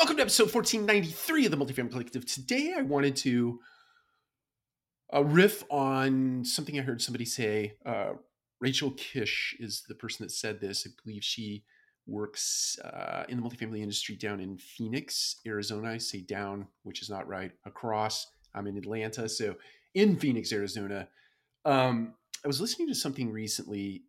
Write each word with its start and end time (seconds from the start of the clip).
Welcome 0.00 0.16
to 0.16 0.22
episode 0.22 0.54
1493 0.54 1.44
of 1.44 1.50
the 1.50 1.58
Multifamily 1.58 1.90
Collective. 1.90 2.24
Today 2.24 2.72
I 2.74 2.80
wanted 2.80 3.14
to 3.16 3.60
uh, 5.12 5.22
riff 5.22 5.62
on 5.68 6.42
something 6.42 6.78
I 6.78 6.82
heard 6.82 7.02
somebody 7.02 7.26
say. 7.26 7.74
Uh, 7.84 8.12
Rachel 8.62 8.92
Kish 8.92 9.54
is 9.60 9.84
the 9.88 9.94
person 9.94 10.24
that 10.24 10.30
said 10.30 10.58
this. 10.58 10.86
I 10.86 10.90
believe 11.04 11.22
she 11.22 11.64
works 12.06 12.78
uh, 12.82 13.24
in 13.28 13.38
the 13.38 13.46
multifamily 13.46 13.80
industry 13.80 14.16
down 14.16 14.40
in 14.40 14.56
Phoenix, 14.56 15.36
Arizona. 15.46 15.90
I 15.90 15.98
say 15.98 16.22
down, 16.22 16.66
which 16.82 17.02
is 17.02 17.10
not 17.10 17.28
right. 17.28 17.52
Across, 17.66 18.28
I'm 18.54 18.66
in 18.68 18.78
Atlanta. 18.78 19.28
So 19.28 19.54
in 19.92 20.16
Phoenix, 20.16 20.50
Arizona. 20.50 21.08
Um, 21.66 22.14
I 22.42 22.48
was 22.48 22.58
listening 22.58 22.88
to 22.88 22.94
something 22.94 23.30
recently 23.30 24.04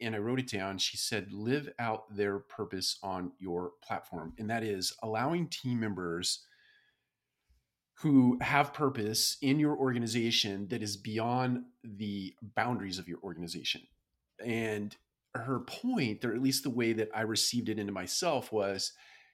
and 0.00 0.14
I 0.14 0.18
wrote 0.18 0.40
it 0.40 0.50
down. 0.50 0.78
She 0.78 0.96
said, 0.96 1.32
live 1.32 1.68
out 1.78 2.14
their 2.14 2.38
purpose 2.38 2.98
on 3.02 3.32
your 3.38 3.72
platform. 3.82 4.34
And 4.38 4.50
that 4.50 4.62
is 4.62 4.94
allowing 5.02 5.48
team 5.48 5.80
members 5.80 6.44
who 7.98 8.38
have 8.40 8.74
purpose 8.74 9.36
in 9.40 9.60
your 9.60 9.76
organization 9.76 10.68
that 10.68 10.82
is 10.82 10.96
beyond 10.96 11.64
the 11.82 12.34
boundaries 12.56 12.98
of 12.98 13.08
your 13.08 13.18
organization. 13.22 13.82
And 14.44 14.96
her 15.34 15.60
point, 15.60 16.24
or 16.24 16.34
at 16.34 16.42
least 16.42 16.64
the 16.64 16.70
way 16.70 16.92
that 16.92 17.08
I 17.14 17.22
received 17.22 17.68
it 17.68 17.78
into 17.78 17.92
myself, 17.92 18.52
was 18.52 18.92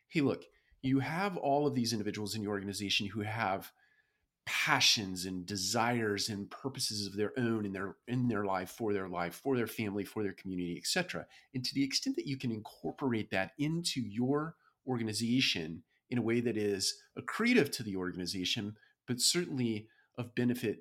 hey, 0.08 0.20
look, 0.20 0.44
you 0.82 0.98
have 0.98 1.36
all 1.36 1.66
of 1.66 1.74
these 1.74 1.92
individuals 1.92 2.34
in 2.34 2.42
your 2.42 2.52
organization 2.52 3.06
who 3.06 3.20
have 3.20 3.70
passions 4.50 5.26
and 5.26 5.46
desires 5.46 6.28
and 6.28 6.50
purposes 6.50 7.06
of 7.06 7.14
their 7.14 7.32
own 7.38 7.64
in 7.64 7.72
their 7.72 7.94
in 8.08 8.26
their 8.26 8.44
life 8.44 8.68
for 8.68 8.92
their 8.92 9.08
life 9.08 9.40
for 9.40 9.56
their 9.56 9.68
family 9.68 10.04
for 10.04 10.24
their 10.24 10.32
community 10.32 10.76
etc 10.76 11.24
and 11.54 11.64
to 11.64 11.72
the 11.72 11.84
extent 11.84 12.16
that 12.16 12.26
you 12.26 12.36
can 12.36 12.50
incorporate 12.50 13.30
that 13.30 13.52
into 13.58 14.00
your 14.00 14.56
organization 14.88 15.84
in 16.10 16.18
a 16.18 16.22
way 16.22 16.40
that 16.40 16.56
is 16.56 17.00
accretive 17.16 17.70
to 17.70 17.84
the 17.84 17.94
organization 17.94 18.74
but 19.06 19.20
certainly 19.20 19.86
of 20.18 20.34
benefit 20.34 20.80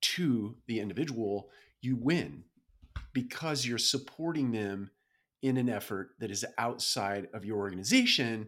to 0.00 0.56
the 0.66 0.80
individual 0.80 1.50
you 1.82 1.94
win 1.94 2.42
because 3.12 3.66
you're 3.66 3.76
supporting 3.76 4.52
them 4.52 4.90
in 5.42 5.58
an 5.58 5.68
effort 5.68 6.12
that 6.18 6.30
is 6.30 6.46
outside 6.56 7.28
of 7.34 7.44
your 7.44 7.58
organization 7.58 8.46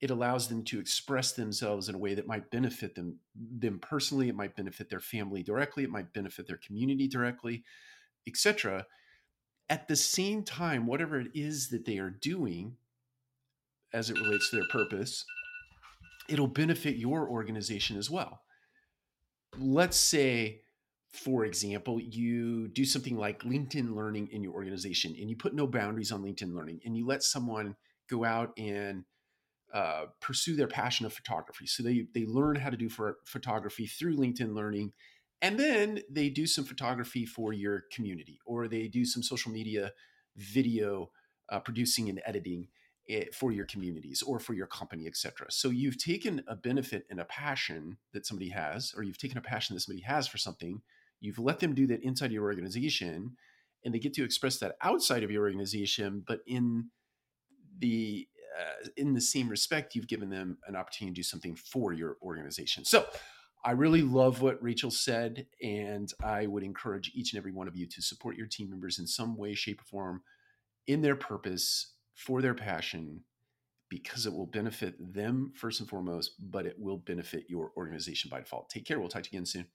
it 0.00 0.10
allows 0.10 0.48
them 0.48 0.62
to 0.64 0.78
express 0.78 1.32
themselves 1.32 1.88
in 1.88 1.94
a 1.94 1.98
way 1.98 2.14
that 2.14 2.26
might 2.26 2.50
benefit 2.50 2.94
them 2.94 3.18
them 3.34 3.78
personally 3.80 4.28
it 4.28 4.36
might 4.36 4.56
benefit 4.56 4.88
their 4.90 5.00
family 5.00 5.42
directly 5.42 5.84
it 5.84 5.90
might 5.90 6.12
benefit 6.12 6.46
their 6.46 6.60
community 6.64 7.08
directly 7.08 7.64
etc 8.26 8.86
at 9.68 9.88
the 9.88 9.96
same 9.96 10.42
time 10.42 10.86
whatever 10.86 11.20
it 11.20 11.28
is 11.34 11.68
that 11.68 11.84
they 11.84 11.98
are 11.98 12.10
doing 12.10 12.76
as 13.92 14.10
it 14.10 14.18
relates 14.18 14.50
to 14.50 14.56
their 14.56 14.68
purpose 14.68 15.24
it'll 16.28 16.46
benefit 16.46 16.96
your 16.96 17.28
organization 17.28 17.96
as 17.96 18.10
well. 18.10 18.42
Let's 19.58 19.96
say 19.96 20.60
for 21.10 21.46
example 21.46 21.98
you 21.98 22.68
do 22.68 22.84
something 22.84 23.16
like 23.16 23.40
linkedin 23.40 23.96
learning 23.96 24.28
in 24.30 24.42
your 24.42 24.52
organization 24.52 25.16
and 25.18 25.30
you 25.30 25.34
put 25.34 25.54
no 25.54 25.66
boundaries 25.66 26.12
on 26.12 26.22
linkedin 26.22 26.54
learning 26.54 26.78
and 26.84 26.94
you 26.94 27.06
let 27.06 27.22
someone 27.22 27.74
go 28.10 28.26
out 28.26 28.52
and 28.58 29.04
uh, 29.72 30.06
pursue 30.20 30.56
their 30.56 30.66
passion 30.66 31.06
of 31.06 31.12
photography. 31.12 31.66
So 31.66 31.82
they 31.82 32.06
they 32.14 32.24
learn 32.24 32.56
how 32.56 32.70
to 32.70 32.76
do 32.76 32.88
for 32.88 33.18
photography 33.24 33.86
through 33.86 34.16
LinkedIn 34.16 34.54
Learning, 34.54 34.92
and 35.42 35.58
then 35.58 36.00
they 36.10 36.30
do 36.30 36.46
some 36.46 36.64
photography 36.64 37.26
for 37.26 37.52
your 37.52 37.84
community, 37.92 38.40
or 38.46 38.66
they 38.66 38.88
do 38.88 39.04
some 39.04 39.22
social 39.22 39.52
media 39.52 39.92
video 40.36 41.10
uh, 41.50 41.60
producing 41.60 42.08
and 42.08 42.20
editing 42.24 42.68
eh, 43.08 43.24
for 43.32 43.52
your 43.52 43.66
communities 43.66 44.22
or 44.22 44.38
for 44.38 44.54
your 44.54 44.66
company, 44.66 45.06
etc. 45.06 45.46
So 45.50 45.68
you've 45.68 45.98
taken 45.98 46.42
a 46.48 46.56
benefit 46.56 47.06
and 47.10 47.20
a 47.20 47.24
passion 47.24 47.98
that 48.12 48.26
somebody 48.26 48.50
has, 48.50 48.94
or 48.96 49.02
you've 49.02 49.18
taken 49.18 49.38
a 49.38 49.42
passion 49.42 49.74
that 49.74 49.80
somebody 49.80 50.02
has 50.02 50.26
for 50.26 50.38
something. 50.38 50.82
You've 51.20 51.38
let 51.38 51.60
them 51.60 51.74
do 51.74 51.86
that 51.88 52.02
inside 52.02 52.32
your 52.32 52.44
organization, 52.44 53.36
and 53.84 53.94
they 53.94 53.98
get 53.98 54.14
to 54.14 54.24
express 54.24 54.58
that 54.58 54.76
outside 54.82 55.22
of 55.22 55.30
your 55.30 55.42
organization, 55.44 56.22
but 56.26 56.40
in 56.46 56.90
the 57.78 58.28
uh, 58.58 58.88
in 58.96 59.14
the 59.14 59.20
same 59.20 59.48
respect, 59.48 59.94
you've 59.94 60.08
given 60.08 60.30
them 60.30 60.58
an 60.66 60.76
opportunity 60.76 61.14
to 61.14 61.18
do 61.20 61.22
something 61.22 61.54
for 61.54 61.92
your 61.92 62.16
organization. 62.22 62.84
So 62.84 63.06
I 63.64 63.72
really 63.72 64.02
love 64.02 64.40
what 64.40 64.62
Rachel 64.62 64.90
said, 64.90 65.46
and 65.62 66.12
I 66.22 66.46
would 66.46 66.62
encourage 66.62 67.12
each 67.14 67.32
and 67.32 67.38
every 67.38 67.52
one 67.52 67.68
of 67.68 67.76
you 67.76 67.86
to 67.86 68.02
support 68.02 68.36
your 68.36 68.46
team 68.46 68.70
members 68.70 68.98
in 68.98 69.06
some 69.06 69.36
way, 69.36 69.54
shape, 69.54 69.80
or 69.80 69.84
form 69.84 70.22
in 70.86 71.02
their 71.02 71.16
purpose, 71.16 71.94
for 72.14 72.42
their 72.42 72.54
passion, 72.54 73.20
because 73.88 74.26
it 74.26 74.32
will 74.32 74.46
benefit 74.46 75.14
them 75.14 75.52
first 75.54 75.80
and 75.80 75.88
foremost, 75.88 76.32
but 76.50 76.66
it 76.66 76.76
will 76.78 76.98
benefit 76.98 77.44
your 77.48 77.72
organization 77.76 78.28
by 78.30 78.38
default. 78.38 78.68
Take 78.68 78.84
care. 78.84 78.98
We'll 78.98 79.08
talk 79.08 79.22
to 79.22 79.28
you 79.32 79.38
again 79.38 79.46
soon. 79.46 79.66